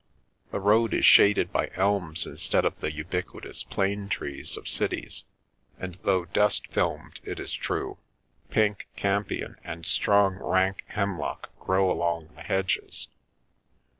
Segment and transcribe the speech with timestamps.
[0.51, 5.25] The road is shaded by elms instead of the ubiquitous plane trees of cities,
[5.77, 7.99] and, though dust filmed, it is true,
[8.49, 13.09] pink campion and strong, rank hemlock grow along the hedges.